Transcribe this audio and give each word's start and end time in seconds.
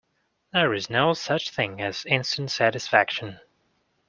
There 0.51 0.73
is 0.73 0.89
no 0.89 1.13
such 1.13 1.51
thing 1.51 1.79
as 1.79 2.05
instant 2.07 2.49
satisfaction. 2.49 3.39